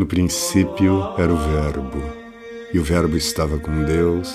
No 0.00 0.06
princípio 0.06 1.12
era 1.18 1.30
o 1.30 1.36
Verbo, 1.36 2.02
e 2.72 2.78
o 2.78 2.82
Verbo 2.82 3.18
estava 3.18 3.58
com 3.58 3.84
Deus, 3.84 4.32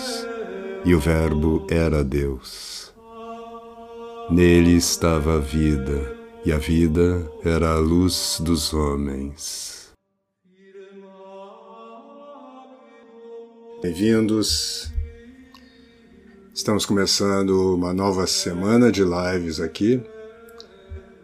e 0.86 0.94
o 0.94 1.00
Verbo 1.00 1.66
era 1.72 2.04
Deus. 2.04 2.94
Nele 4.30 4.76
estava 4.76 5.38
a 5.38 5.40
vida, 5.40 6.16
e 6.46 6.52
a 6.52 6.60
vida 6.60 7.28
era 7.44 7.72
a 7.72 7.80
luz 7.80 8.40
dos 8.42 8.76
homens. 8.76 9.90
Bem-vindos. 13.82 14.94
Estamos 16.54 16.86
começando 16.86 17.74
uma 17.74 17.92
nova 17.92 18.28
semana 18.28 18.92
de 18.92 19.04
lives 19.04 19.60
aqui, 19.60 20.00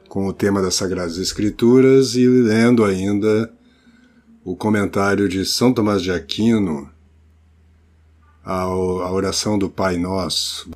com 0.09 0.25
o 0.25 0.33
tema 0.33 0.63
das 0.63 0.73
Sagradas 0.73 1.19
Escrituras 1.19 2.15
e 2.15 2.27
lendo 2.27 2.83
ainda 2.83 3.60
o 4.43 4.55
comentário 4.55 5.29
de 5.29 5.45
São 5.45 5.71
Tomás 5.71 6.01
de 6.01 6.11
Aquino 6.11 6.89
à 8.43 8.67
oração 9.11 9.57
do 9.57 9.69
Pai 9.69 9.97
Nosso. 9.97 10.71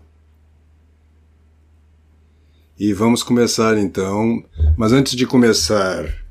E 2.78 2.94
vamos 2.94 3.24
começar 3.24 3.78
então, 3.78 4.44
mas 4.78 4.92
antes 4.92 5.16
de 5.16 5.26
começar 5.26 6.24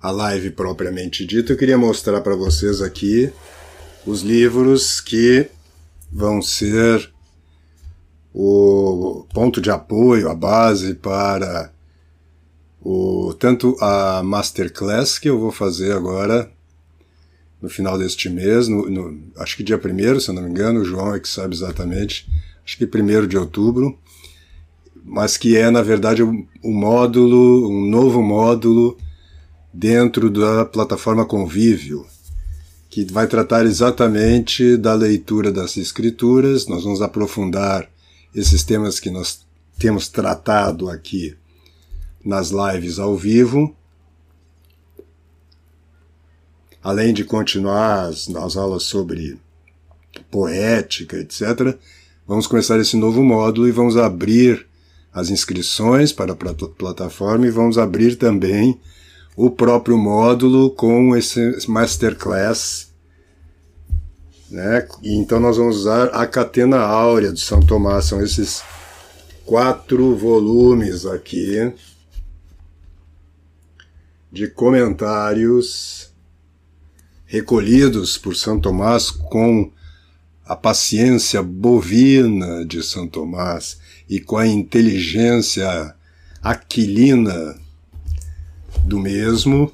a 0.00 0.10
live 0.10 0.50
propriamente 0.50 1.24
dita, 1.24 1.52
eu 1.52 1.56
queria 1.56 1.78
mostrar 1.78 2.20
para 2.20 2.34
vocês 2.34 2.82
aqui 2.82 3.32
os 4.04 4.22
livros 4.22 5.00
que 5.00 5.48
vão 6.10 6.42
ser 6.42 7.10
o 8.34 9.24
ponto 9.32 9.60
de 9.60 9.70
apoio, 9.70 10.28
a 10.28 10.34
base 10.34 10.94
para 10.94 11.71
o, 12.84 13.34
tanto 13.38 13.76
a 13.80 14.22
masterclass 14.22 15.18
que 15.18 15.28
eu 15.28 15.38
vou 15.38 15.52
fazer 15.52 15.92
agora 15.92 16.50
no 17.60 17.68
final 17.68 17.96
deste 17.96 18.28
mês, 18.28 18.66
no, 18.66 18.90
no, 18.90 19.20
acho 19.36 19.56
que 19.56 19.62
dia 19.62 19.76
1 19.76 20.18
se 20.18 20.28
eu 20.28 20.34
não 20.34 20.42
me 20.42 20.50
engano, 20.50 20.80
o 20.80 20.84
João 20.84 21.14
é 21.14 21.20
que 21.20 21.28
sabe 21.28 21.54
exatamente, 21.54 22.28
acho 22.66 22.76
que 22.76 22.84
1 22.84 23.26
de 23.28 23.38
outubro, 23.38 23.96
mas 25.04 25.36
que 25.36 25.56
é, 25.56 25.70
na 25.70 25.80
verdade, 25.80 26.24
um, 26.24 26.44
um 26.62 26.72
módulo, 26.72 27.70
um 27.70 27.88
novo 27.88 28.20
módulo 28.20 28.96
dentro 29.72 30.28
da 30.28 30.64
plataforma 30.64 31.24
Convívio, 31.24 32.04
que 32.90 33.04
vai 33.04 33.28
tratar 33.28 33.64
exatamente 33.64 34.76
da 34.76 34.94
leitura 34.94 35.52
das 35.52 35.76
escrituras, 35.76 36.66
nós 36.66 36.82
vamos 36.82 37.00
aprofundar 37.00 37.88
esses 38.34 38.64
temas 38.64 38.98
que 38.98 39.08
nós 39.08 39.46
temos 39.78 40.08
tratado 40.08 40.90
aqui 40.90 41.36
nas 42.24 42.50
lives 42.50 42.98
ao 42.98 43.16
vivo, 43.16 43.74
além 46.82 47.12
de 47.12 47.24
continuar 47.24 48.08
as, 48.08 48.28
as 48.28 48.56
aulas 48.56 48.84
sobre 48.84 49.38
poética, 50.30 51.16
etc., 51.16 51.76
vamos 52.26 52.46
começar 52.46 52.78
esse 52.78 52.96
novo 52.96 53.22
módulo 53.22 53.68
e 53.68 53.72
vamos 53.72 53.96
abrir 53.96 54.66
as 55.12 55.28
inscrições 55.28 56.12
para 56.12 56.32
a 56.32 56.36
plataforma 56.36 57.46
e 57.46 57.50
vamos 57.50 57.76
abrir 57.76 58.16
também 58.16 58.80
o 59.36 59.50
próprio 59.50 59.96
módulo 59.98 60.70
com 60.70 61.16
esse 61.16 61.68
masterclass. 61.68 62.90
Né? 64.50 64.86
E 65.02 65.14
então 65.16 65.40
nós 65.40 65.56
vamos 65.56 65.78
usar 65.78 66.06
a 66.08 66.26
Catena 66.26 66.78
Áurea 66.78 67.32
de 67.32 67.40
São 67.40 67.60
Tomás, 67.60 68.06
são 68.06 68.22
esses 68.22 68.62
quatro 69.44 70.14
volumes 70.16 71.06
aqui 71.06 71.72
de 74.32 74.48
comentários 74.48 76.10
recolhidos 77.26 78.16
por 78.16 78.34
São 78.34 78.58
Tomás 78.58 79.10
com 79.10 79.70
a 80.44 80.56
paciência 80.56 81.42
bovina 81.42 82.64
de 82.64 82.82
São 82.82 83.06
Tomás 83.06 83.78
e 84.08 84.18
com 84.18 84.38
a 84.38 84.46
inteligência 84.46 85.94
aquilina 86.42 87.60
do 88.84 88.98
mesmo, 88.98 89.70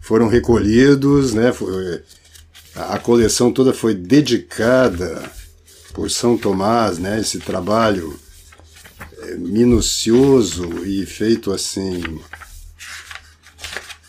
foram 0.00 0.26
recolhidos, 0.26 1.34
né, 1.34 1.52
a 2.74 2.98
coleção 2.98 3.52
toda 3.52 3.72
foi 3.72 3.94
dedicada 3.94 5.30
por 5.92 6.10
São 6.10 6.36
Tomás, 6.36 6.98
né, 6.98 7.20
esse 7.20 7.38
trabalho 7.38 8.18
é, 9.18 9.34
minucioso 9.36 10.84
e 10.84 11.04
feito 11.06 11.52
assim 11.52 12.02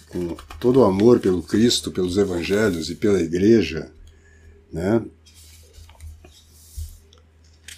com 0.09 0.35
todo 0.59 0.79
o 0.79 0.83
amor 0.85 1.19
pelo 1.19 1.43
Cristo, 1.43 1.91
pelos 1.91 2.17
Evangelhos 2.17 2.89
e 2.89 2.95
pela 2.95 3.21
Igreja, 3.21 3.91
né? 4.71 5.03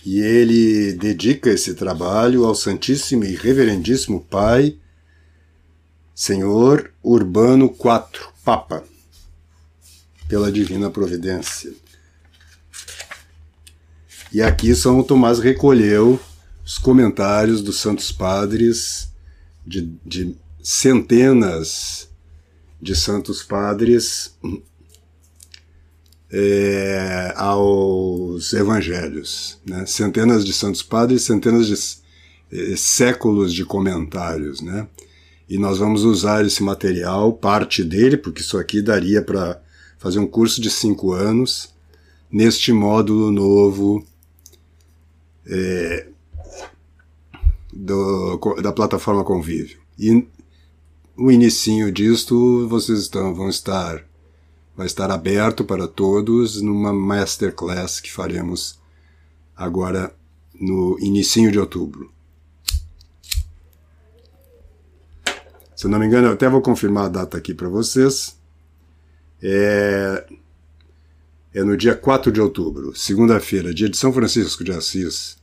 E 0.06 0.22
ele 0.22 0.94
dedica 0.94 1.50
esse 1.50 1.74
trabalho 1.74 2.46
ao 2.46 2.56
Santíssimo 2.56 3.26
e 3.26 3.36
Reverendíssimo 3.36 4.22
Pai, 4.22 4.78
Senhor 6.16 6.92
Urbano 7.04 7.66
IV, 7.66 8.28
Papa, 8.44 8.84
pela 10.28 10.52
divina 10.52 10.90
providência. 10.90 11.74
E 14.32 14.42
aqui 14.42 14.74
São 14.76 15.04
Tomás 15.04 15.40
recolheu 15.40 16.20
os 16.66 16.78
comentários 16.78 17.62
dos 17.62 17.80
Santos 17.80 18.12
Padres 18.12 19.10
de, 19.66 19.92
de 20.06 20.36
centenas 20.62 22.09
de 22.82 22.96
santos 22.96 23.44
padres 23.44 24.38
é, 26.32 27.34
aos 27.36 28.54
evangelhos. 28.54 29.60
Né? 29.66 29.86
Centenas 29.86 30.46
de 30.46 30.54
santos 30.54 30.82
padres, 30.82 31.24
centenas 31.24 31.68
de 31.68 31.76
é, 32.52 32.76
séculos 32.76 33.54
de 33.54 33.66
comentários. 33.66 34.62
Né? 34.62 34.88
E 35.50 35.58
nós 35.58 35.80
vamos 35.80 36.04
usar 36.04 36.46
esse 36.46 36.62
material, 36.64 37.34
parte 37.34 37.84
dele, 37.84 38.18
porque 38.18 38.42
isso 38.42 38.58
aqui 38.58 38.82
daria 38.82 39.22
para 39.22 39.62
fazer 39.98 40.20
um 40.20 40.28
curso 40.28 40.62
de 40.62 40.70
cinco 40.70 41.12
anos, 41.12 41.74
neste 42.32 42.72
módulo 42.72 43.32
novo 43.32 44.06
é, 45.46 46.08
do, 47.74 48.40
da 48.62 48.72
plataforma 48.72 49.24
Convívio. 49.24 49.80
E 49.98 50.26
o 51.20 51.30
inicinho 51.30 51.92
disto 51.92 52.68
vocês 52.70 53.00
estão, 53.00 53.36
vão 53.36 53.50
estar 53.50 54.08
vai 54.76 54.88
estar 54.88 55.12
aberto 55.12 55.66
para 55.66 55.90
todos 55.90 56.62
numa 56.62 56.94
masterclass 56.94 58.00
que 58.00 58.10
faremos 58.10 58.80
agora 59.54 60.16
no 60.54 60.98
inicinho 61.02 61.52
de 61.52 61.60
outubro. 61.60 62.10
Se 65.76 65.86
não 65.90 66.00
me 66.00 66.06
engano, 66.06 66.28
eu 66.28 66.34
até 66.34 66.48
vou 66.48 66.62
confirmar 66.62 67.06
a 67.06 67.10
data 67.10 67.38
aqui 67.38 67.54
para 67.54 67.68
vocês. 67.68 68.38
É, 69.42 70.26
é 71.54 71.64
no 71.64 71.76
dia 71.76 71.96
4 71.96 72.32
de 72.32 72.40
outubro, 72.40 72.96
segunda-feira, 72.96 73.74
dia 73.74 73.90
de 73.90 73.98
São 73.98 74.14
Francisco 74.14 74.64
de 74.64 74.72
Assis. 74.72 75.38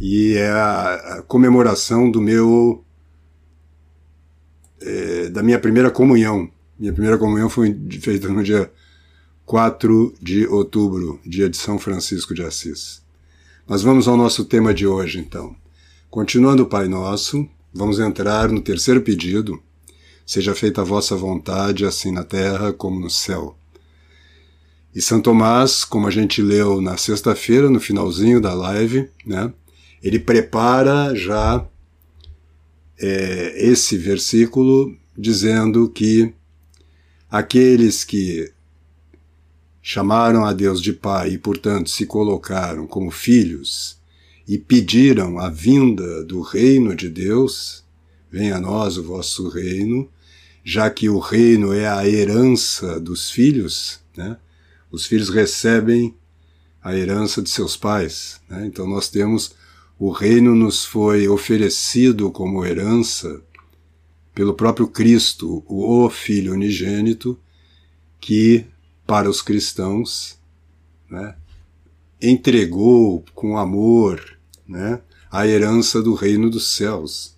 E 0.00 0.34
é 0.36 0.50
a 0.50 1.22
comemoração 1.28 2.10
do 2.10 2.20
meu 2.20 2.82
é, 4.82 5.28
da 5.28 5.42
minha 5.42 5.58
primeira 5.58 5.90
comunhão. 5.90 6.50
Minha 6.78 6.92
primeira 6.92 7.18
comunhão 7.18 7.48
foi 7.48 7.76
feita 8.00 8.28
no 8.28 8.42
dia 8.42 8.70
4 9.44 10.14
de 10.20 10.46
outubro, 10.46 11.20
dia 11.24 11.48
de 11.48 11.56
São 11.56 11.78
Francisco 11.78 12.34
de 12.34 12.42
Assis. 12.42 13.02
Mas 13.66 13.82
vamos 13.82 14.08
ao 14.08 14.16
nosso 14.16 14.44
tema 14.44 14.74
de 14.74 14.86
hoje, 14.86 15.18
então. 15.18 15.54
Continuando 16.10 16.64
o 16.64 16.66
Pai 16.66 16.88
Nosso, 16.88 17.48
vamos 17.72 17.98
entrar 17.98 18.50
no 18.50 18.60
terceiro 18.60 19.00
pedido. 19.00 19.62
Seja 20.26 20.54
feita 20.54 20.80
a 20.80 20.84
vossa 20.84 21.16
vontade, 21.16 21.84
assim 21.84 22.12
na 22.12 22.24
terra 22.24 22.72
como 22.72 23.00
no 23.00 23.10
céu. 23.10 23.56
E 24.94 25.00
São 25.00 25.20
Tomás, 25.20 25.84
como 25.84 26.06
a 26.06 26.10
gente 26.10 26.42
leu 26.42 26.80
na 26.80 26.96
sexta-feira, 26.96 27.70
no 27.70 27.80
finalzinho 27.80 28.40
da 28.40 28.52
live, 28.52 29.08
né, 29.24 29.52
ele 30.02 30.18
prepara 30.18 31.14
já 31.14 31.66
é, 33.02 33.52
esse 33.56 33.98
versículo 33.98 34.96
dizendo 35.18 35.88
que 35.88 36.32
aqueles 37.28 38.04
que 38.04 38.52
chamaram 39.82 40.44
a 40.44 40.52
Deus 40.52 40.80
de 40.80 40.92
Pai 40.92 41.30
e, 41.30 41.38
portanto, 41.38 41.90
se 41.90 42.06
colocaram 42.06 42.86
como 42.86 43.10
filhos 43.10 43.98
e 44.46 44.56
pediram 44.56 45.38
a 45.38 45.48
vinda 45.48 46.24
do 46.24 46.40
reino 46.40 46.94
de 46.94 47.08
Deus, 47.08 47.84
venha 48.30 48.56
a 48.56 48.60
nós 48.60 48.96
o 48.96 49.02
vosso 49.02 49.48
reino, 49.48 50.08
já 50.64 50.88
que 50.88 51.08
o 51.08 51.18
reino 51.18 51.72
é 51.72 51.88
a 51.88 52.06
herança 52.08 53.00
dos 53.00 53.30
filhos, 53.30 53.98
né? 54.16 54.36
os 54.90 55.06
filhos 55.06 55.28
recebem 55.28 56.14
a 56.80 56.94
herança 56.96 57.42
de 57.42 57.50
seus 57.50 57.76
pais. 57.76 58.40
Né? 58.48 58.66
Então 58.66 58.86
nós 58.86 59.08
temos 59.08 59.54
o 60.04 60.10
reino 60.10 60.52
nos 60.52 60.84
foi 60.84 61.28
oferecido 61.28 62.28
como 62.32 62.66
herança 62.66 63.40
pelo 64.34 64.52
próprio 64.52 64.88
Cristo, 64.88 65.62
o 65.64 66.10
Filho 66.10 66.54
unigênito, 66.54 67.38
que 68.20 68.66
para 69.06 69.30
os 69.30 69.40
cristãos 69.40 70.40
né, 71.08 71.36
entregou 72.20 73.24
com 73.32 73.56
amor 73.56 74.36
né, 74.66 75.00
a 75.30 75.46
herança 75.46 76.02
do 76.02 76.14
reino 76.14 76.50
dos 76.50 76.74
céus. 76.74 77.36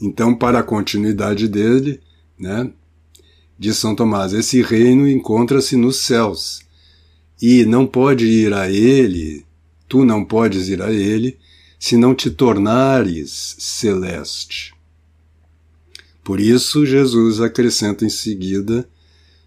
Então, 0.00 0.34
para 0.34 0.58
a 0.58 0.64
continuidade 0.64 1.46
dele, 1.46 2.00
né, 2.36 2.72
de 3.56 3.72
São 3.72 3.94
Tomás, 3.94 4.32
esse 4.32 4.60
reino 4.62 5.08
encontra-se 5.08 5.76
nos 5.76 6.00
céus 6.00 6.68
e 7.40 7.64
não 7.64 7.86
pode 7.86 8.26
ir 8.26 8.52
a 8.52 8.70
ele, 8.70 9.46
tu 9.88 10.04
não 10.04 10.24
podes 10.24 10.68
ir 10.68 10.82
a 10.82 10.92
ele, 10.92 11.38
se 11.78 11.96
não 11.96 12.14
te 12.14 12.30
tornares 12.30 13.56
celeste. 13.58 14.74
Por 16.22 16.38
isso, 16.38 16.84
Jesus 16.84 17.40
acrescenta 17.40 18.04
em 18.04 18.10
seguida: 18.10 18.88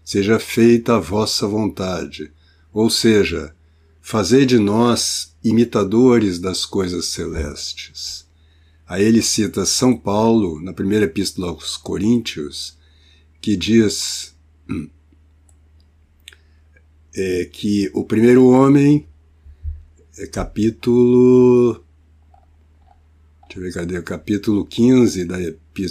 Seja 0.04 0.38
feita 0.38 0.96
a 0.96 1.00
vossa 1.00 1.46
vontade, 1.46 2.32
ou 2.72 2.90
seja, 2.90 3.54
fazei 4.02 4.44
de 4.44 4.58
nós 4.58 5.34
imitadores 5.42 6.38
das 6.38 6.66
coisas 6.66 7.06
celestes. 7.06 8.26
A 8.86 9.00
ele 9.00 9.22
cita 9.22 9.64
São 9.64 9.96
Paulo, 9.96 10.60
na 10.60 10.72
primeira 10.72 11.06
epístola 11.06 11.48
aos 11.48 11.76
Coríntios, 11.76 12.76
que 13.40 13.56
diz 13.56 14.34
é, 17.16 17.44
que 17.44 17.90
o 17.94 18.04
primeiro 18.04 18.46
homem, 18.46 19.06
é 20.18 20.26
capítulo. 20.26 21.84
Deixa 23.42 23.58
eu 23.58 23.62
ver, 23.62 23.72
cadê? 23.72 24.02
Capítulo 24.02 24.64
15 24.64 25.24
da, 25.24 25.36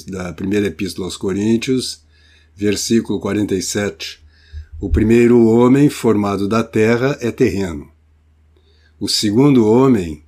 da 0.07 0.33
primeira 0.33 0.67
epístola 0.67 1.07
aos 1.07 1.17
Coríntios, 1.17 2.03
versículo 2.55 3.19
47. 3.19 4.23
O 4.79 4.89
primeiro 4.89 5.45
homem 5.45 5.89
formado 5.89 6.47
da 6.47 6.63
terra 6.63 7.17
é 7.21 7.31
terreno. 7.31 7.89
O 8.99 9.07
segundo 9.07 9.67
homem 9.67 10.23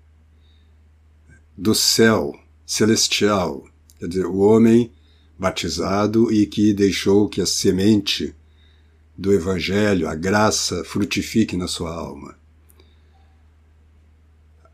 do 1.58 1.76
céu, 1.76 2.34
celestial, 2.66 3.66
quer 4.00 4.08
dizer, 4.08 4.26
o 4.26 4.38
homem 4.38 4.92
batizado 5.38 6.32
e 6.32 6.46
que 6.46 6.74
deixou 6.74 7.28
que 7.28 7.42
a 7.42 7.46
semente 7.46 8.34
do 9.18 9.34
Evangelho, 9.34 10.08
a 10.08 10.16
graça, 10.16 10.84
frutifique 10.84 11.56
na 11.56 11.68
sua 11.68 11.94
alma. 11.94 12.36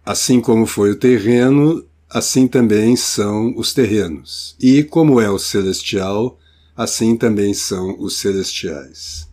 Assim 0.04 0.42
como 0.42 0.66
foi 0.66 0.92
o 0.92 0.96
terreno, 0.96 1.86
assim 2.10 2.48
também 2.48 2.96
são 2.96 3.54
os 3.56 3.74
terrenos. 3.74 4.56
E 4.60 4.84
como 4.84 5.22
é 5.22 5.30
o 5.30 5.38
celestial, 5.38 6.40
assim 6.76 7.16
também 7.16 7.54
são 7.54 7.96
os 8.00 8.18
celestiais. 8.18 9.30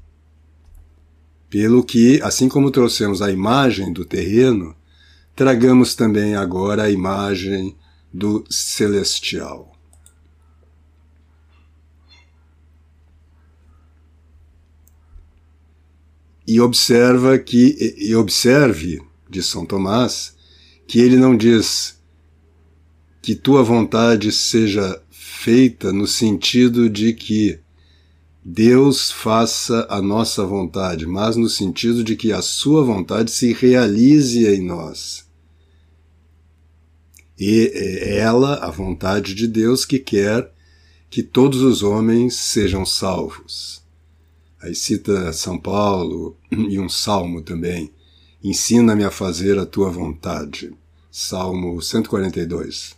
Pelo 1.49 1.83
que, 1.83 2.21
assim 2.23 2.49
como 2.49 2.71
trouxemos 2.71 3.23
a 3.23 3.31
imagem 3.31 3.93
do 3.93 4.05
terreno, 4.05 4.77
tragamos 5.35 5.95
também 5.95 6.37
agora 6.37 6.83
a 6.83 6.91
imagem 6.91 7.75
do 8.13 8.45
celestial. 8.51 9.78
E 16.49 16.62
observa 16.62 17.39
que 17.39 17.95
e 17.99 18.15
observe 18.17 19.03
de 19.29 19.43
São 19.43 19.67
Tomás 19.67 20.35
que 20.87 20.99
ele 20.99 21.19
não 21.19 21.37
diz 21.37 22.00
que 23.21 23.35
tua 23.35 23.62
vontade 23.62 24.33
seja 24.33 24.99
feita 25.11 25.93
no 25.93 26.06
sentido 26.06 26.89
de 26.89 27.12
que 27.12 27.61
Deus 28.43 29.11
faça 29.11 29.87
a 29.91 30.00
nossa 30.00 30.47
vontade, 30.47 31.06
mas 31.06 31.37
no 31.37 31.50
sentido 31.50 32.03
de 32.03 32.17
que 32.17 32.33
a 32.33 32.41
sua 32.41 32.83
vontade 32.83 33.31
se 33.31 33.53
realize 33.53 34.47
em 34.47 34.62
nós. 34.62 35.27
E 37.39 37.71
é 37.75 38.17
ela, 38.21 38.55
a 38.65 38.71
vontade 38.71 39.35
de 39.35 39.47
Deus, 39.47 39.85
que 39.85 39.99
quer 39.99 40.50
que 41.11 41.23
todos 41.23 41.61
os 41.61 41.83
homens 41.83 42.37
sejam 42.37 42.87
salvos. 42.87 43.87
Aí 44.61 44.75
cita 44.75 45.33
São 45.33 45.59
Paulo 45.59 46.37
e 46.51 46.79
um 46.79 46.89
salmo 46.89 47.43
também. 47.43 47.93
Ensina-me 48.43 49.05
a 49.05 49.11
fazer 49.11 49.59
a 49.59 49.67
tua 49.67 49.91
vontade. 49.91 50.73
Salmo 51.11 51.81
142. 51.81 52.97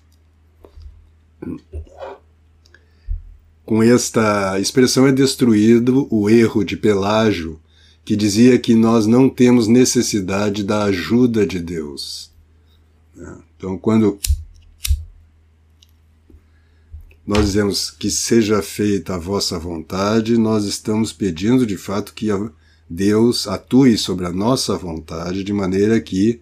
Com 3.64 3.82
esta 3.82 4.58
expressão 4.58 5.06
é 5.06 5.12
destruído 5.12 6.08
o 6.10 6.28
erro 6.28 6.64
de 6.64 6.76
Pelágio, 6.76 7.60
que 8.04 8.16
dizia 8.16 8.58
que 8.58 8.74
nós 8.74 9.06
não 9.06 9.28
temos 9.28 9.68
necessidade 9.68 10.64
da 10.64 10.84
ajuda 10.84 11.46
de 11.46 11.60
Deus. 11.60 12.30
Então, 13.56 13.78
quando 13.78 14.18
nós 17.30 17.46
dizemos 17.46 17.92
que 17.92 18.10
seja 18.10 18.60
feita 18.60 19.14
a 19.14 19.18
vossa 19.18 19.56
vontade, 19.56 20.36
nós 20.36 20.64
estamos 20.64 21.12
pedindo 21.12 21.64
de 21.64 21.76
fato 21.76 22.12
que 22.12 22.26
Deus 22.88 23.46
atue 23.46 23.96
sobre 23.96 24.26
a 24.26 24.32
nossa 24.32 24.76
vontade 24.76 25.44
de 25.44 25.52
maneira 25.52 26.00
que 26.00 26.40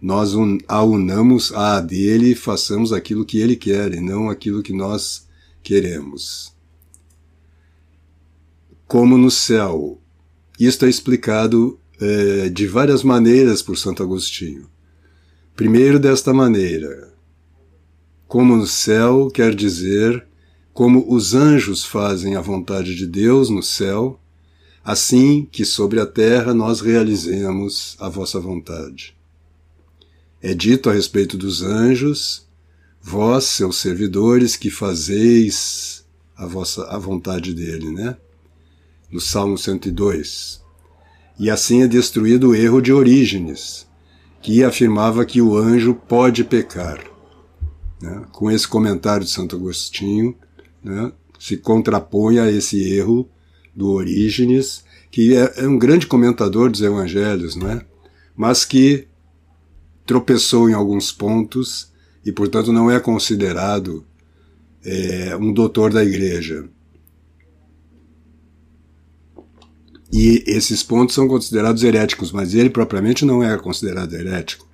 nós 0.00 0.32
a 0.66 0.82
unamos 0.82 1.52
à 1.52 1.82
dele 1.82 2.30
e 2.30 2.34
façamos 2.34 2.94
aquilo 2.94 3.26
que 3.26 3.36
ele 3.36 3.56
quer 3.56 3.92
e 3.92 4.00
não 4.00 4.30
aquilo 4.30 4.62
que 4.62 4.72
nós 4.72 5.26
queremos. 5.62 6.50
Como 8.88 9.18
no 9.18 9.30
céu. 9.30 10.00
Isto 10.58 10.86
é 10.86 10.88
explicado 10.88 11.78
é, 12.00 12.48
de 12.48 12.66
várias 12.66 13.02
maneiras 13.02 13.60
por 13.60 13.76
Santo 13.76 14.02
Agostinho. 14.02 14.66
Primeiro, 15.54 15.98
desta 15.98 16.32
maneira: 16.32 17.12
como 18.28 18.56
no 18.56 18.66
céu 18.66 19.30
quer 19.32 19.54
dizer 19.54 20.26
como 20.72 21.06
os 21.08 21.34
anjos 21.34 21.84
fazem 21.84 22.36
a 22.36 22.40
vontade 22.40 22.94
de 22.94 23.06
Deus 23.06 23.48
no 23.48 23.62
céu, 23.62 24.20
assim 24.84 25.48
que 25.50 25.64
sobre 25.64 25.98
a 25.98 26.04
terra 26.04 26.52
nós 26.52 26.82
realizemos 26.82 27.96
a 27.98 28.10
vossa 28.10 28.38
vontade. 28.38 29.16
É 30.42 30.52
dito 30.52 30.90
a 30.90 30.92
respeito 30.92 31.38
dos 31.38 31.62
anjos, 31.62 32.46
vós, 33.00 33.44
seus 33.44 33.78
servidores, 33.78 34.54
que 34.54 34.68
fazeis 34.68 36.04
a 36.36 36.44
vossa 36.44 36.84
a 36.88 36.98
vontade 36.98 37.54
dele, 37.54 37.90
né? 37.90 38.14
No 39.10 39.18
Salmo 39.20 39.56
102. 39.56 40.62
E 41.38 41.48
assim 41.48 41.82
é 41.82 41.88
destruído 41.88 42.50
o 42.50 42.54
erro 42.54 42.82
de 42.82 42.92
Orígenes, 42.92 43.86
que 44.42 44.62
afirmava 44.62 45.24
que 45.24 45.40
o 45.40 45.56
anjo 45.56 45.94
pode 45.94 46.44
pecar 46.44 47.15
né, 48.00 48.24
com 48.32 48.50
esse 48.50 48.66
comentário 48.66 49.24
de 49.24 49.30
Santo 49.30 49.56
Agostinho, 49.56 50.34
né, 50.82 51.12
se 51.38 51.56
contrapõe 51.56 52.38
a 52.38 52.50
esse 52.50 52.94
erro 52.94 53.28
do 53.74 53.90
Orígenes, 53.90 54.84
que 55.10 55.34
é, 55.34 55.54
é, 55.58 55.68
um 55.68 55.78
grande 55.78 56.06
comentador 56.06 56.70
dos 56.70 56.80
evangelhos, 56.80 57.56
né, 57.56 57.82
mas 58.36 58.64
que 58.64 59.06
tropeçou 60.04 60.70
em 60.70 60.74
alguns 60.74 61.10
pontos 61.10 61.92
e, 62.24 62.30
portanto, 62.32 62.72
não 62.72 62.90
é 62.90 63.00
considerado 63.00 64.04
é, 64.84 65.36
um 65.36 65.52
doutor 65.52 65.92
da 65.92 66.04
igreja. 66.04 66.68
E 70.12 70.44
esses 70.46 70.82
pontos 70.82 71.14
são 71.14 71.26
considerados 71.26 71.82
heréticos, 71.82 72.30
mas 72.30 72.54
ele 72.54 72.70
propriamente 72.70 73.24
não 73.24 73.42
é 73.42 73.56
considerado 73.58 74.14
herético. 74.14 74.66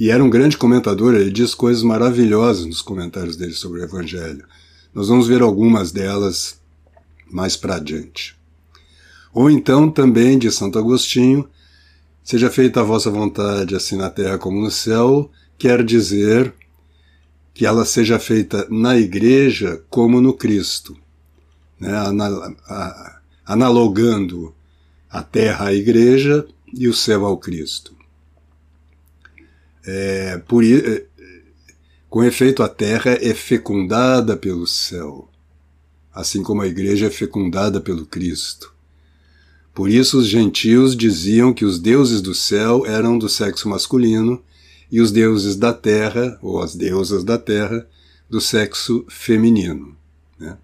E 0.00 0.08
era 0.08 0.24
um 0.24 0.30
grande 0.30 0.56
comentador, 0.56 1.14
ele 1.14 1.30
diz 1.30 1.54
coisas 1.54 1.82
maravilhosas 1.82 2.64
nos 2.64 2.80
comentários 2.80 3.36
dele 3.36 3.52
sobre 3.52 3.80
o 3.80 3.84
Evangelho. 3.84 4.46
Nós 4.94 5.08
vamos 5.08 5.28
ver 5.28 5.42
algumas 5.42 5.92
delas 5.92 6.58
mais 7.30 7.54
para 7.54 7.74
adiante. 7.74 8.34
Ou 9.30 9.50
então 9.50 9.90
também 9.90 10.38
de 10.38 10.50
Santo 10.50 10.78
Agostinho, 10.78 11.46
seja 12.24 12.48
feita 12.48 12.80
a 12.80 12.82
vossa 12.82 13.10
vontade 13.10 13.76
assim 13.76 13.94
na 13.94 14.08
terra 14.08 14.38
como 14.38 14.58
no 14.58 14.70
céu, 14.70 15.30
quer 15.58 15.84
dizer 15.84 16.54
que 17.52 17.66
ela 17.66 17.84
seja 17.84 18.18
feita 18.18 18.66
na 18.70 18.96
igreja 18.96 19.84
como 19.90 20.18
no 20.18 20.32
Cristo, 20.32 20.96
né? 21.78 21.92
analogando 23.44 24.54
a 25.10 25.22
terra 25.22 25.66
à 25.66 25.74
igreja 25.74 26.46
e 26.72 26.88
o 26.88 26.94
céu 26.94 27.26
ao 27.26 27.36
Cristo. 27.36 27.99
É, 29.86 30.38
por, 30.46 30.64
é, 30.64 31.04
com 32.08 32.24
efeito, 32.24 32.62
a 32.62 32.68
terra 32.68 33.12
é 33.12 33.32
fecundada 33.32 34.36
pelo 34.36 34.66
céu, 34.66 35.28
assim 36.12 36.42
como 36.42 36.60
a 36.60 36.66
igreja 36.66 37.06
é 37.06 37.10
fecundada 37.10 37.80
pelo 37.80 38.04
Cristo. 38.04 38.74
Por 39.72 39.88
isso, 39.88 40.18
os 40.18 40.26
gentios 40.26 40.96
diziam 40.96 41.54
que 41.54 41.64
os 41.64 41.78
deuses 41.78 42.20
do 42.20 42.34
céu 42.34 42.84
eram 42.84 43.16
do 43.16 43.28
sexo 43.28 43.68
masculino 43.68 44.42
e 44.90 45.00
os 45.00 45.12
deuses 45.12 45.54
da 45.56 45.72
terra, 45.72 46.36
ou 46.42 46.60
as 46.60 46.74
deusas 46.74 47.22
da 47.22 47.38
terra, 47.38 47.86
do 48.28 48.40
sexo 48.40 49.04
feminino. 49.08 49.96
Né? 50.38 50.58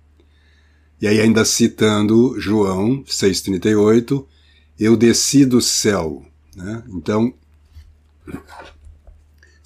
E 1.00 1.06
aí, 1.06 1.20
ainda 1.20 1.44
citando 1.44 2.38
João 2.40 3.04
6,38, 3.04 4.24
eu 4.78 4.96
desci 4.96 5.46
do 5.46 5.60
céu. 5.60 6.24
Né? 6.56 6.82
Então, 6.88 7.32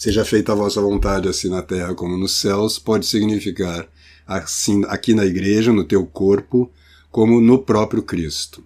seja 0.01 0.25
feita 0.25 0.53
a 0.53 0.55
vossa 0.55 0.81
vontade, 0.81 1.29
assim 1.29 1.51
na 1.51 1.61
terra 1.61 1.95
como 1.95 2.17
nos 2.17 2.33
céus, 2.33 2.79
pode 2.79 3.05
significar 3.05 3.87
assim 4.27 4.83
aqui 4.89 5.13
na 5.13 5.27
igreja, 5.27 5.75
no 5.75 5.85
teu 5.85 6.07
corpo, 6.07 6.73
como 7.11 7.39
no 7.39 7.59
próprio 7.59 8.03
Cristo. 8.03 8.65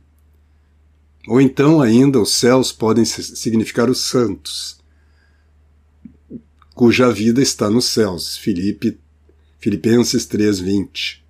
Ou 1.26 1.40
então, 1.40 1.82
ainda, 1.82 2.20
os 2.20 2.34
céus 2.34 2.70
podem 2.70 3.04
significar 3.04 3.90
os 3.90 3.98
santos, 3.98 4.78
cuja 6.72 7.10
vida 7.10 7.42
está 7.42 7.68
nos 7.68 7.86
céus. 7.86 8.36
Filipe, 8.36 8.96
Filipenses 9.58 10.26
3:20. 10.26 11.20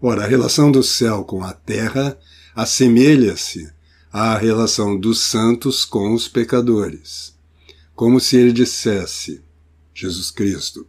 Ora, 0.00 0.24
a 0.24 0.26
relação 0.26 0.72
do 0.72 0.82
céu 0.82 1.24
com 1.24 1.44
a 1.44 1.52
terra 1.52 2.18
assemelha-se 2.54 3.70
à 4.10 4.38
relação 4.38 4.98
dos 4.98 5.20
santos 5.20 5.84
com 5.84 6.14
os 6.14 6.26
pecadores, 6.26 7.35
como 7.96 8.20
se 8.20 8.36
ele 8.36 8.52
dissesse, 8.52 9.40
Jesus 9.94 10.30
Cristo, 10.30 10.86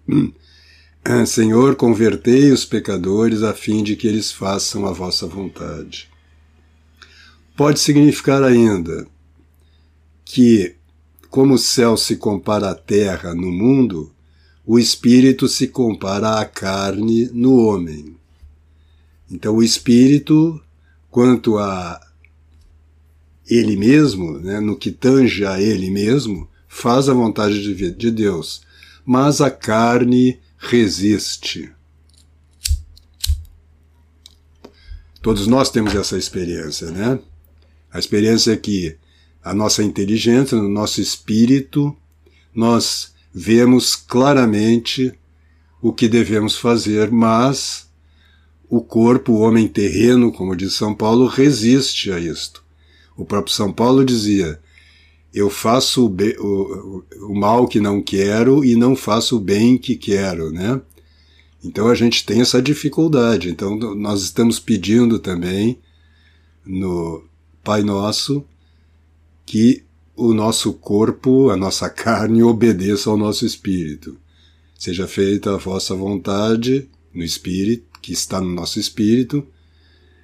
ah, 1.05 1.25
Senhor, 1.25 1.77
convertei 1.77 2.51
os 2.51 2.65
pecadores 2.65 3.43
a 3.43 3.53
fim 3.53 3.81
de 3.81 3.95
que 3.95 4.05
eles 4.05 4.29
façam 4.29 4.85
a 4.85 4.91
vossa 4.91 5.25
vontade. 5.25 6.09
Pode 7.55 7.79
significar 7.79 8.43
ainda 8.43 9.07
que 10.25 10.75
como 11.29 11.53
o 11.53 11.57
céu 11.57 11.95
se 11.95 12.17
compara 12.17 12.71
à 12.71 12.75
terra 12.75 13.33
no 13.33 13.51
mundo, 13.51 14.11
o 14.65 14.77
espírito 14.77 15.47
se 15.47 15.69
compara 15.69 16.41
à 16.41 16.45
carne 16.45 17.29
no 17.31 17.55
homem. 17.55 18.17
Então, 19.31 19.55
o 19.55 19.63
espírito, 19.63 20.61
quanto 21.09 21.57
a 21.57 22.01
ele 23.49 23.77
mesmo, 23.77 24.39
né, 24.39 24.59
no 24.59 24.75
que 24.75 24.91
tange 24.91 25.45
a 25.45 25.61
ele 25.61 25.89
mesmo, 25.89 26.49
faz 26.67 27.09
a 27.09 27.13
vontade 27.13 27.61
de, 27.61 27.91
de 27.91 28.11
Deus, 28.11 28.61
mas 29.05 29.41
a 29.41 29.49
carne 29.49 30.39
resiste. 30.57 31.71
Todos 35.21 35.47
nós 35.47 35.69
temos 35.69 35.95
essa 35.95 36.17
experiência, 36.17 36.91
né? 36.91 37.19
A 37.91 37.99
experiência 37.99 38.51
é 38.51 38.57
que 38.57 38.97
a 39.43 39.53
nossa 39.53 39.83
inteligência, 39.83 40.57
no 40.57 40.69
nosso 40.69 41.01
espírito, 41.01 41.95
nós 42.53 43.13
vemos 43.33 43.95
claramente 43.95 45.13
o 45.81 45.93
que 45.93 46.07
devemos 46.07 46.57
fazer, 46.57 47.11
mas 47.11 47.87
o 48.69 48.81
corpo, 48.81 49.33
o 49.33 49.39
homem 49.39 49.67
terreno, 49.67 50.31
como 50.31 50.55
diz 50.55 50.73
São 50.73 50.93
Paulo, 50.93 51.27
resiste 51.27 52.11
a 52.11 52.19
isto. 52.19 52.63
O 53.15 53.23
próprio 53.25 53.53
São 53.53 53.71
Paulo 53.71 54.03
dizia: 54.03 54.59
Eu 55.37 55.51
faço 55.51 56.07
o, 56.07 56.15
o, 56.39 57.03
o 57.29 57.35
mal 57.35 57.67
que 57.67 57.79
não 57.79 58.01
quero 58.01 58.65
e 58.65 58.75
não 58.75 58.95
faço 58.95 59.37
o 59.37 59.39
bem 59.39 59.77
que 59.77 59.95
quero, 59.95 60.51
né? 60.51 60.81
Então 61.63 61.87
a 61.89 61.93
gente 61.93 62.25
tem 62.25 62.41
essa 62.41 62.59
dificuldade. 62.59 63.51
Então 63.51 63.77
nós 63.77 64.23
estamos 64.23 64.59
pedindo 64.59 65.19
também 65.19 65.77
no 66.65 67.23
Pai 67.63 67.83
Nosso 67.83 68.43
que 69.45 69.83
o 70.15 70.33
nosso 70.33 70.73
corpo, 70.73 71.51
a 71.51 71.55
nossa 71.55 71.87
carne, 71.91 72.41
obedeça 72.41 73.07
ao 73.07 73.15
nosso 73.15 73.45
espírito. 73.45 74.17
Seja 74.75 75.07
feita 75.07 75.53
a 75.53 75.57
vossa 75.57 75.93
vontade 75.93 76.89
no 77.13 77.23
espírito, 77.23 77.85
que 78.01 78.11
está 78.11 78.41
no 78.41 78.49
nosso 78.49 78.79
espírito, 78.79 79.45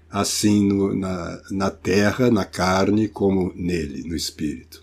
assim 0.09 0.67
no, 0.67 0.95
na, 0.95 1.39
na 1.51 1.69
terra, 1.69 2.31
na 2.31 2.45
carne, 2.45 3.07
como 3.07 3.53
nele, 3.55 4.03
no 4.07 4.15
espírito. 4.15 4.82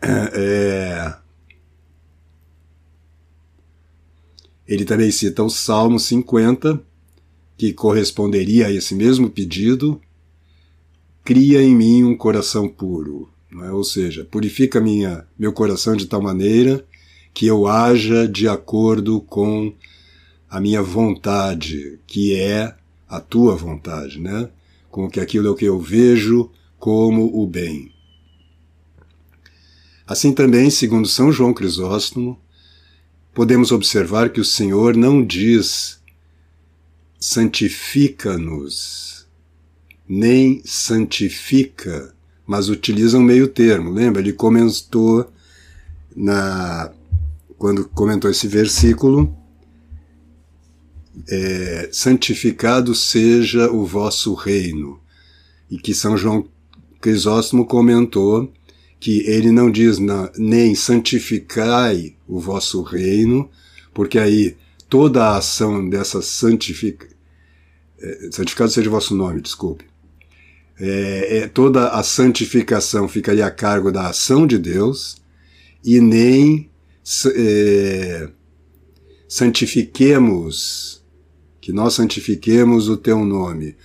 É, 0.00 1.14
ele 4.66 4.84
também 4.84 5.10
cita 5.10 5.42
o 5.42 5.50
Salmo 5.50 5.98
50, 5.98 6.80
que 7.56 7.72
corresponderia 7.72 8.66
a 8.66 8.72
esse 8.72 8.94
mesmo 8.94 9.30
pedido, 9.30 10.00
cria 11.24 11.62
em 11.62 11.74
mim 11.74 12.04
um 12.04 12.16
coração 12.16 12.68
puro. 12.68 13.28
É? 13.64 13.70
Ou 13.70 13.82
seja, 13.82 14.24
purifica 14.24 14.80
minha, 14.80 15.26
meu 15.38 15.52
coração 15.52 15.96
de 15.96 16.06
tal 16.06 16.20
maneira 16.20 16.84
que 17.32 17.46
eu 17.46 17.66
haja 17.66 18.26
de 18.26 18.48
acordo 18.48 19.20
com 19.20 19.72
a 20.50 20.60
minha 20.60 20.82
vontade, 20.82 21.98
que 22.06 22.34
é 22.34 22.74
a 23.08 23.20
tua 23.20 23.54
vontade, 23.54 24.20
né? 24.20 24.50
Com 24.90 25.08
que 25.08 25.20
aquilo 25.20 25.52
é 25.52 25.56
que 25.56 25.64
eu 25.64 25.78
vejo 25.78 26.50
como 26.78 27.30
o 27.32 27.46
bem. 27.46 27.92
Assim 30.08 30.32
também, 30.32 30.70
segundo 30.70 31.06
São 31.06 31.30
João 31.30 31.52
Crisóstomo, 31.52 32.40
podemos 33.34 33.70
observar 33.70 34.30
que 34.30 34.40
o 34.40 34.44
Senhor 34.44 34.96
não 34.96 35.22
diz 35.22 36.00
santifica-nos, 37.20 39.26
nem 40.08 40.62
santifica, 40.64 42.14
mas 42.46 42.70
utiliza 42.70 43.18
um 43.18 43.22
meio 43.22 43.48
termo. 43.48 43.90
Lembra? 43.90 44.22
Ele 44.22 44.32
comentou 44.32 45.30
na 46.16 46.90
quando 47.58 47.86
comentou 47.88 48.30
esse 48.30 48.48
versículo, 48.48 49.36
é, 51.28 51.90
santificado 51.92 52.94
seja 52.94 53.70
o 53.70 53.84
vosso 53.84 54.32
reino. 54.32 54.98
E 55.70 55.76
que 55.76 55.92
São 55.92 56.16
João 56.16 56.48
Crisóstomo 56.98 57.66
comentou 57.66 58.50
que 59.00 59.20
ele 59.26 59.50
não 59.50 59.70
diz 59.70 59.98
na, 59.98 60.30
nem 60.36 60.74
santificai 60.74 62.16
o 62.26 62.40
vosso 62.40 62.82
reino, 62.82 63.48
porque 63.94 64.18
aí 64.18 64.56
toda 64.88 65.24
a 65.24 65.36
ação 65.36 65.88
dessa 65.88 66.20
santifica, 66.22 67.06
é, 68.00 68.28
santificado 68.32 68.70
seja 68.70 68.88
o 68.88 68.92
vosso 68.92 69.14
nome, 69.14 69.40
desculpe, 69.40 69.84
é, 70.80 71.38
é, 71.38 71.48
toda 71.48 71.88
a 71.88 72.02
santificação 72.02 73.08
ficaria 73.08 73.46
a 73.46 73.50
cargo 73.50 73.90
da 73.90 74.08
ação 74.08 74.46
de 74.46 74.58
Deus 74.58 75.16
e 75.84 76.00
nem 76.00 76.70
é, 77.34 78.28
santifiquemos, 79.28 81.02
que 81.60 81.72
nós 81.72 81.94
santifiquemos 81.94 82.88
o 82.88 82.96
teu 82.96 83.24
nome, 83.24 83.76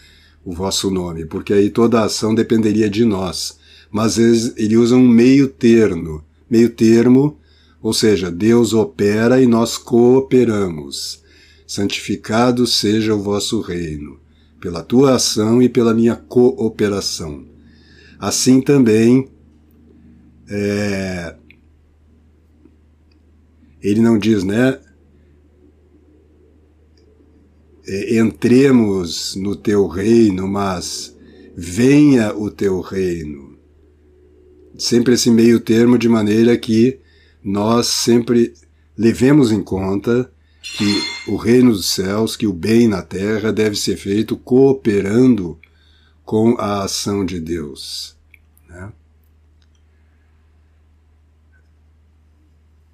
o 0.46 0.54
vosso 0.54 0.92
nome, 0.92 1.26
porque 1.26 1.54
aí 1.54 1.70
toda 1.70 2.00
a 2.00 2.06
ação 2.06 2.36
dependeria 2.36 2.90
de 2.90 3.04
nós. 3.06 3.58
Mas 3.94 4.18
ele 4.18 4.76
usa 4.76 4.96
um 4.96 5.08
meio 5.08 5.48
termo, 5.48 6.24
meio 6.50 6.72
termo, 6.72 7.38
ou 7.80 7.94
seja, 7.94 8.32
Deus 8.32 8.74
opera 8.74 9.40
e 9.40 9.46
nós 9.46 9.78
cooperamos. 9.78 11.22
Santificado 11.68 12.66
seja 12.66 13.14
o 13.14 13.22
vosso 13.22 13.62
reino 13.62 14.20
pela 14.60 14.82
tua 14.82 15.16
ação 15.16 15.62
e 15.62 15.70
pela 15.70 15.94
minha 15.94 16.16
cooperação. 16.16 17.46
Assim 18.18 18.62
também, 18.62 19.30
é, 20.50 21.36
ele 23.82 24.00
não 24.00 24.18
diz, 24.18 24.44
né? 24.44 24.80
É, 27.86 28.18
entremos 28.18 29.36
no 29.36 29.56
teu 29.56 29.86
reino, 29.86 30.48
mas 30.48 31.16
venha 31.56 32.34
o 32.34 32.50
teu 32.50 32.80
reino. 32.80 33.53
Sempre 34.78 35.14
esse 35.14 35.30
meio 35.30 35.60
termo 35.60 35.98
de 35.98 36.10
maneira 36.10 36.58
que 36.58 37.00
nós 37.44 37.88
sempre 37.88 38.54
levemos 38.98 39.52
em 39.52 39.62
conta 39.62 40.32
que 40.62 41.04
o 41.28 41.36
reino 41.36 41.72
dos 41.72 41.90
céus, 41.90 42.36
que 42.36 42.48
o 42.48 42.54
bem 42.54 42.88
na 42.88 43.02
terra 43.02 43.52
deve 43.52 43.76
ser 43.76 43.98
feito 43.98 44.38
cooperando 44.38 45.60
com 46.24 46.56
a 46.58 46.84
ação 46.84 47.26
de 47.26 47.40
Deus. 47.40 48.16
Né? 48.70 48.92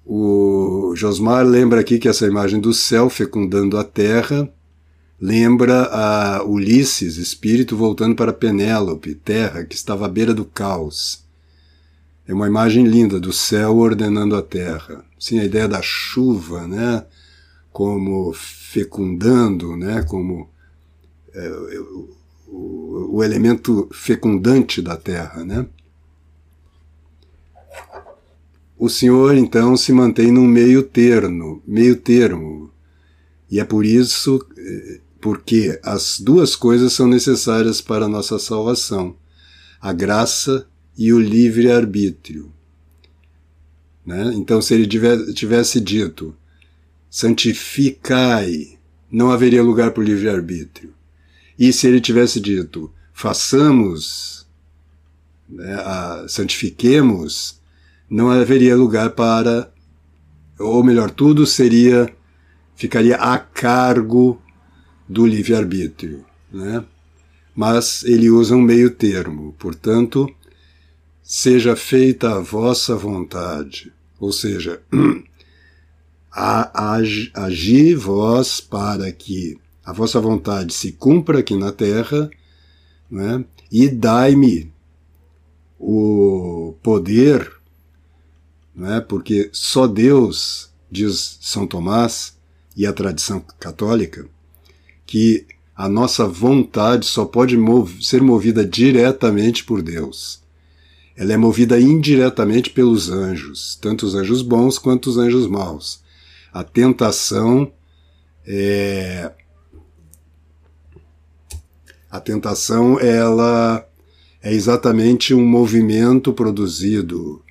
O 0.04 0.92
Josmar 0.96 1.46
lembra 1.46 1.80
aqui 1.80 1.98
que 1.98 2.08
essa 2.08 2.26
imagem 2.26 2.60
do 2.60 2.74
céu 2.74 3.08
fecundando 3.08 3.78
a 3.78 3.84
terra 3.84 4.52
lembra 5.20 5.84
a 5.84 6.42
Ulisses, 6.42 7.16
espírito 7.16 7.76
voltando 7.76 8.16
para 8.16 8.32
Penélope, 8.32 9.14
terra 9.14 9.64
que 9.64 9.76
estava 9.76 10.06
à 10.06 10.08
beira 10.08 10.34
do 10.34 10.44
caos. 10.44 11.29
É 12.30 12.32
uma 12.32 12.46
imagem 12.46 12.86
linda 12.86 13.18
do 13.18 13.32
céu 13.32 13.76
ordenando 13.76 14.36
a 14.36 14.42
terra. 14.42 15.04
Sim, 15.18 15.40
a 15.40 15.44
ideia 15.44 15.66
da 15.66 15.82
chuva, 15.82 16.64
né? 16.68 17.04
como 17.72 18.32
fecundando, 18.32 19.76
né, 19.76 20.02
como 20.02 20.48
é, 21.34 21.50
o, 22.48 23.10
o, 23.14 23.24
elemento 23.24 23.88
fecundante 23.92 24.80
da 24.80 24.96
Terra. 24.96 25.44
Né? 25.44 25.66
o 28.78 28.88
Senhor 28.88 29.36
então 29.36 29.76
se 29.76 29.92
mantém 29.92 30.30
num 30.30 30.46
meio 30.46 30.84
termo, 30.84 31.60
meio 31.66 31.96
termo. 31.96 32.70
E 33.50 33.58
é 33.58 33.64
por 33.64 33.84
isso, 33.84 34.46
eh, 34.56 35.00
porque 35.20 35.80
as 35.82 36.20
duas 36.20 36.54
coisas 36.54 36.92
são 36.92 37.08
necessárias 37.08 37.80
para 37.80 38.04
a 38.04 38.08
nossa 38.08 38.38
salvação: 38.38 39.16
a 39.80 39.92
graça 39.92 40.69
e 40.96 41.12
o 41.12 41.20
livre-arbítrio. 41.20 42.52
Né? 44.04 44.32
Então, 44.34 44.60
se 44.60 44.74
ele 44.74 44.86
tivesse 44.86 45.80
dito, 45.80 46.34
santificai, 47.08 48.78
não 49.10 49.30
haveria 49.30 49.62
lugar 49.62 49.90
para 49.90 50.00
o 50.00 50.04
livre-arbítrio. 50.04 50.92
E 51.58 51.72
se 51.72 51.86
ele 51.86 52.00
tivesse 52.00 52.40
dito, 52.40 52.92
façamos, 53.12 54.46
né, 55.48 55.74
a, 55.74 56.26
santifiquemos, 56.28 57.60
não 58.08 58.30
haveria 58.30 58.76
lugar 58.76 59.10
para, 59.10 59.72
ou 60.58 60.82
melhor, 60.82 61.10
tudo 61.10 61.46
seria, 61.46 62.12
ficaria 62.74 63.16
a 63.16 63.38
cargo 63.38 64.40
do 65.08 65.26
livre-arbítrio, 65.26 66.24
né? 66.52 66.84
Mas 67.54 68.04
ele 68.04 68.30
usa 68.30 68.54
um 68.54 68.62
meio 68.62 68.90
termo, 68.90 69.54
portanto, 69.58 70.32
seja 71.32 71.76
feita 71.76 72.34
a 72.34 72.40
vossa 72.40 72.96
vontade, 72.96 73.92
ou 74.18 74.32
seja, 74.32 74.82
agi 76.34 77.94
vós 77.94 78.60
para 78.60 79.12
que 79.12 79.56
a 79.84 79.92
vossa 79.92 80.20
vontade 80.20 80.74
se 80.74 80.90
cumpra 80.90 81.38
aqui 81.38 81.54
na 81.54 81.70
terra, 81.70 82.28
né? 83.08 83.44
e 83.70 83.88
dai-me 83.88 84.72
o 85.78 86.74
poder 86.82 87.48
é? 88.96 89.00
porque 89.00 89.50
só 89.52 89.86
Deus, 89.86 90.68
diz 90.90 91.38
São 91.40 91.64
Tomás 91.64 92.36
e 92.76 92.84
a 92.84 92.92
tradição 92.92 93.38
católica, 93.60 94.26
que 95.06 95.46
a 95.76 95.88
nossa 95.88 96.26
vontade 96.26 97.06
só 97.06 97.24
pode 97.24 97.56
mov 97.56 98.02
ser 98.02 98.20
movida 98.20 98.66
diretamente 98.66 99.62
por 99.62 99.80
Deus. 99.80 100.40
Ela 101.20 101.34
é 101.34 101.36
movida 101.36 101.78
indiretamente 101.78 102.70
pelos 102.70 103.10
anjos, 103.10 103.78
tanto 103.78 104.06
os 104.06 104.14
anjos 104.14 104.40
bons 104.40 104.78
quanto 104.78 105.10
os 105.10 105.18
anjos 105.18 105.46
maus. 105.46 106.00
A 106.50 106.64
tentação 106.64 107.70
é. 108.46 109.30
A 112.10 112.18
tentação, 112.18 112.98
ela 112.98 113.86
é 114.42 114.50
exatamente 114.50 115.34
um 115.34 115.46
movimento 115.46 116.32
produzido 116.32 117.42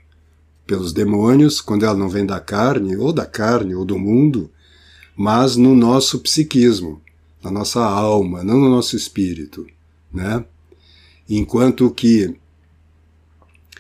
pelos 0.66 0.92
demônios, 0.92 1.62
quando 1.62 1.86
ela 1.86 1.96
não 1.96 2.10
vem 2.10 2.26
da 2.26 2.40
carne, 2.40 2.98
ou 2.98 3.14
da 3.14 3.28
carne, 3.28 3.76
ou 3.76 3.86
do 3.86 4.00
mundo, 4.00 4.50
mas 5.16 5.56
no 5.56 5.76
nosso 5.76 6.20
psiquismo, 6.22 7.00
na 7.44 7.52
nossa 7.52 7.86
alma, 7.86 8.44
não 8.44 8.58
no 8.58 8.68
nosso 8.68 8.96
espírito, 8.96 9.68
né? 10.12 10.44
Enquanto 11.30 11.92
que 11.92 12.36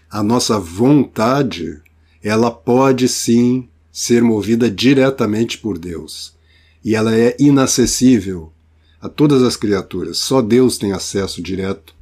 a 0.09 0.23
nossa 0.23 0.59
vontade, 0.59 1.81
ela 2.23 2.49
pode 2.49 3.07
sim 3.07 3.67
ser 3.91 4.23
movida 4.23 4.69
diretamente 4.69 5.57
por 5.57 5.77
Deus. 5.77 6.33
E 6.83 6.95
ela 6.95 7.15
é 7.15 7.35
inacessível 7.39 8.51
a 9.01 9.07
todas 9.07 9.43
as 9.43 9.55
criaturas. 9.55 10.17
Só 10.17 10.41
Deus 10.41 10.77
tem 10.77 10.91
acesso 10.91 11.41
direto 11.41 11.93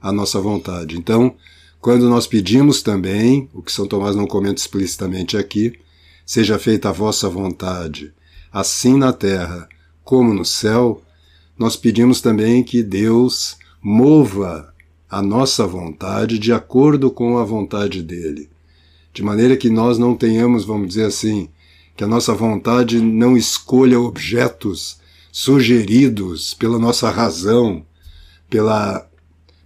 à 0.00 0.12
nossa 0.12 0.40
vontade. 0.40 0.96
Então, 0.96 1.34
quando 1.80 2.08
nós 2.08 2.26
pedimos 2.26 2.82
também, 2.82 3.48
o 3.52 3.62
que 3.62 3.72
São 3.72 3.86
Tomás 3.86 4.16
não 4.16 4.26
comenta 4.26 4.60
explicitamente 4.60 5.36
aqui, 5.36 5.78
seja 6.26 6.58
feita 6.58 6.88
a 6.88 6.92
vossa 6.92 7.28
vontade, 7.28 8.12
assim 8.52 8.96
na 8.96 9.12
terra 9.12 9.68
como 10.02 10.34
no 10.34 10.44
céu, 10.44 11.02
nós 11.58 11.76
pedimos 11.76 12.20
também 12.20 12.62
que 12.62 12.82
Deus 12.82 13.56
mova 13.80 14.73
a 15.14 15.22
nossa 15.22 15.64
vontade 15.64 16.40
de 16.40 16.52
acordo 16.52 17.08
com 17.08 17.38
a 17.38 17.44
vontade 17.44 18.02
dele, 18.02 18.50
de 19.12 19.22
maneira 19.22 19.56
que 19.56 19.70
nós 19.70 19.96
não 19.96 20.16
tenhamos, 20.16 20.64
vamos 20.64 20.88
dizer 20.88 21.04
assim, 21.04 21.48
que 21.96 22.02
a 22.02 22.06
nossa 22.08 22.34
vontade 22.34 23.00
não 23.00 23.36
escolha 23.36 24.00
objetos 24.00 24.98
sugeridos 25.30 26.52
pela 26.54 26.80
nossa 26.80 27.10
razão, 27.10 27.86
pela 28.50 29.08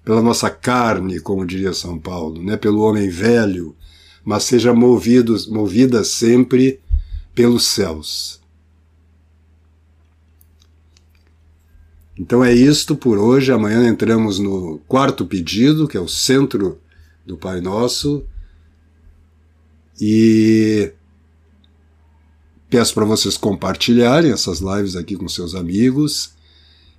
pela 0.04 0.20
nossa 0.20 0.50
carne, 0.50 1.18
como 1.18 1.46
diria 1.46 1.72
São 1.72 1.98
Paulo, 1.98 2.42
né, 2.42 2.58
pelo 2.58 2.82
homem 2.82 3.08
velho, 3.08 3.74
mas 4.22 4.44
seja 4.44 4.74
movidos, 4.74 5.46
movida 5.46 6.04
sempre 6.04 6.78
pelos 7.34 7.64
céus. 7.64 8.37
Então 12.18 12.44
é 12.44 12.52
isto 12.52 12.96
por 12.96 13.16
hoje. 13.16 13.52
Amanhã 13.52 13.88
entramos 13.88 14.38
no 14.38 14.80
quarto 14.88 15.24
pedido, 15.24 15.86
que 15.86 15.96
é 15.96 16.00
o 16.00 16.08
centro 16.08 16.78
do 17.24 17.36
Pai 17.36 17.60
Nosso. 17.60 18.24
E 20.00 20.92
peço 22.68 22.92
para 22.92 23.04
vocês 23.04 23.36
compartilharem 23.36 24.32
essas 24.32 24.60
lives 24.60 24.96
aqui 24.96 25.16
com 25.16 25.28
seus 25.28 25.54
amigos 25.54 26.32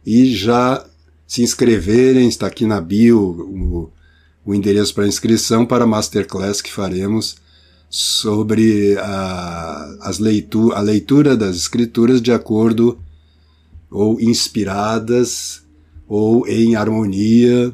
e 0.06 0.34
já 0.34 0.86
se 1.28 1.44
inscreverem, 1.44 2.28
está 2.28 2.48
aqui 2.48 2.66
na 2.66 2.82
bio 2.82 3.20
o, 3.20 3.92
o 4.44 4.56
endereço 4.56 4.96
para 4.96 5.08
inscrição 5.08 5.66
para 5.66 5.84
a 5.84 5.88
masterclass 5.88 6.62
que 6.62 6.72
faremos 6.72 7.36
sobre 7.90 8.98
a, 8.98 9.98
as 10.02 10.18
leitu 10.18 10.72
a 10.74 10.82
leitura 10.82 11.38
das 11.38 11.56
escrituras 11.56 12.22
de 12.22 12.32
acordo 12.32 13.00
ou 13.90 14.20
inspiradas 14.20 15.64
ou 16.08 16.48
em 16.48 16.76
harmonia 16.76 17.74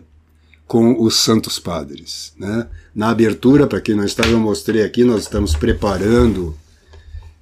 com 0.67 1.01
os 1.01 1.15
santos 1.15 1.59
padres. 1.59 2.33
Né? 2.37 2.67
Na 2.93 3.09
abertura, 3.09 3.67
para 3.67 3.81
quem 3.81 3.95
não 3.95 4.03
estava, 4.03 4.29
eu 4.29 4.39
mostrei 4.39 4.83
aqui, 4.83 5.03
nós 5.03 5.23
estamos 5.23 5.55
preparando 5.55 6.55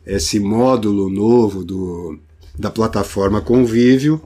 esse 0.05 0.39
módulo 0.39 1.09
novo 1.09 1.63
do, 1.63 2.19
da 2.57 2.69
plataforma 2.69 3.41
Convívio 3.41 4.21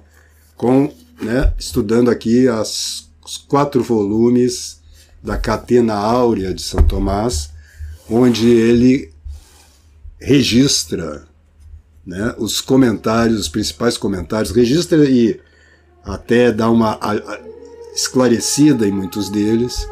com 0.55 0.91
né, 1.21 1.53
estudando 1.57 2.09
aqui 2.09 2.47
as, 2.47 3.09
os 3.23 3.37
quatro 3.37 3.83
volumes 3.83 4.79
da 5.21 5.37
Catena 5.37 5.93
Áurea 5.95 6.53
de 6.53 6.61
São 6.61 6.81
Tomás, 6.83 7.51
onde 8.09 8.47
ele 8.47 9.11
registra 10.19 11.27
né, 12.07 12.33
os 12.37 12.61
comentários, 12.61 13.41
os 13.41 13.49
principais 13.49 13.97
comentários, 13.97 14.51
registra 14.51 15.03
e 15.03 15.37
até 16.05 16.53
dá 16.53 16.71
uma 16.71 16.97
a, 17.01 17.11
a, 17.11 17.39
esclarecida 17.93 18.87
em 18.87 18.91
muitos 18.91 19.29
deles 19.29 19.85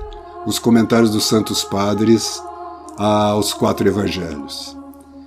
os 0.48 0.58
comentários 0.58 1.12
dos 1.12 1.26
santos 1.26 1.64
padres 1.64 2.42
aos 2.98 3.54
quatro 3.54 3.86
evangelhos. 3.86 4.78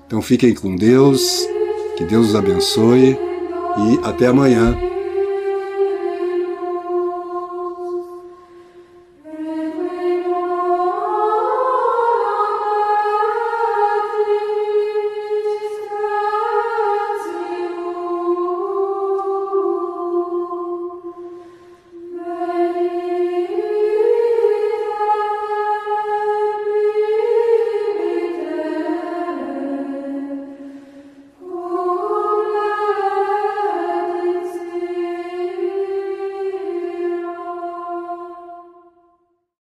Então 0.07 0.23
fiquem 0.23 0.55
com 0.55 0.75
Deus, 0.75 1.47
que 1.99 2.05
Deus 2.05 2.29
os 2.29 2.35
abençoe 2.35 3.11
e 3.11 4.01
até 4.03 4.29
amanhã 4.29 4.75